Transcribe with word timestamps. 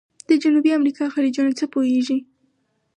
د 0.29 0.31
جنوبي 0.43 0.71
امریکا 0.79 1.05
خلیجونه 1.13 1.51
څه 1.59 1.65
پوهیږئ؟ 1.73 2.19